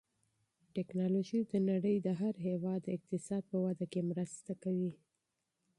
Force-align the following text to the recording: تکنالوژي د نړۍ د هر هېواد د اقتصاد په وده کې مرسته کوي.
تکنالوژي 0.75 1.39
د 1.51 1.53
نړۍ 1.69 1.95
د 2.01 2.07
هر 2.19 2.35
هېواد 2.47 2.79
د 2.83 2.87
اقتصاد 2.97 3.43
په 3.51 3.57
وده 3.65 3.85
کې 3.91 4.01
مرسته 4.09 4.51
کوي. 4.63 4.91